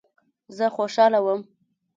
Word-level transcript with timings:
زه 0.57 0.65
خوشاله 0.75 1.19
وم. 1.25 1.41